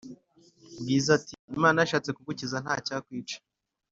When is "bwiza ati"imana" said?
0.79-1.77